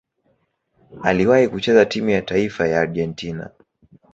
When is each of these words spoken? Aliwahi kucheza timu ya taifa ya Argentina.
Aliwahi 1.03 1.47
kucheza 1.47 1.85
timu 1.85 2.09
ya 2.09 2.21
taifa 2.21 2.67
ya 2.67 2.81
Argentina. 2.81 3.49